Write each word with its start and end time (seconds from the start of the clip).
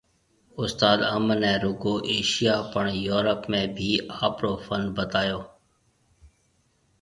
استاد 0.63 0.99
انب 1.15 1.29
ني 1.41 1.53
رگو 1.65 1.95
ايشياھ 2.13 2.61
پڻ 2.73 2.85
يورپ 3.07 3.41
۾ 3.55 3.61
بِي 3.75 3.89
آپرو 4.27 4.53
فن 4.65 4.83
بتايو 4.95 5.39